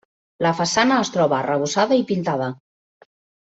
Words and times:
La 0.45 0.53
façana 0.59 0.97
es 1.03 1.11
troba 1.17 1.37
arrebossada 1.41 2.01
i 2.03 2.07
pintada. 2.15 2.49